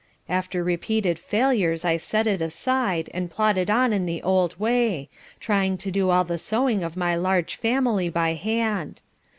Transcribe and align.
After 0.27 0.63
repeated 0.63 1.19
failures 1.19 1.85
I 1.85 1.97
set 1.97 2.25
it 2.25 2.41
aside, 2.41 3.11
and 3.13 3.29
plodded 3.29 3.69
on 3.69 3.93
in 3.93 4.07
the 4.07 4.23
old 4.23 4.59
way, 4.59 5.09
trying 5.39 5.77
to 5.77 5.91
do 5.91 6.09
all 6.09 6.23
the 6.23 6.39
sewing 6.39 6.81
of 6.83 6.97
my 6.97 7.15
large 7.15 7.53
family 7.55 8.09
by 8.09 8.33
hand. 8.33 8.99